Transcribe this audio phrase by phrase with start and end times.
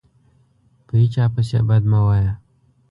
[0.85, 2.33] په هیچا پسي بد مه وایه